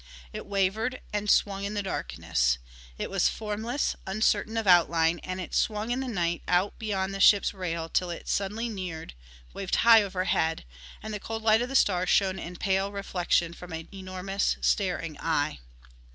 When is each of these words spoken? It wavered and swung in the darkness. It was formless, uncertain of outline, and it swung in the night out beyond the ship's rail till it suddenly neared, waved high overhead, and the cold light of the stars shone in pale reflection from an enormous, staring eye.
It 0.33 0.47
wavered 0.47 0.99
and 1.13 1.29
swung 1.29 1.63
in 1.63 1.75
the 1.75 1.83
darkness. 1.83 2.57
It 2.97 3.11
was 3.11 3.29
formless, 3.29 3.95
uncertain 4.07 4.57
of 4.57 4.65
outline, 4.65 5.19
and 5.19 5.39
it 5.39 5.53
swung 5.53 5.91
in 5.91 5.99
the 5.99 6.07
night 6.07 6.41
out 6.47 6.79
beyond 6.79 7.13
the 7.13 7.19
ship's 7.19 7.53
rail 7.53 7.87
till 7.87 8.09
it 8.09 8.27
suddenly 8.27 8.67
neared, 8.67 9.13
waved 9.53 9.75
high 9.85 10.01
overhead, 10.01 10.65
and 11.03 11.13
the 11.13 11.19
cold 11.19 11.43
light 11.43 11.61
of 11.61 11.69
the 11.69 11.75
stars 11.75 12.09
shone 12.09 12.39
in 12.39 12.55
pale 12.55 12.91
reflection 12.91 13.53
from 13.53 13.71
an 13.73 13.87
enormous, 13.93 14.57
staring 14.59 15.19
eye. 15.19 15.59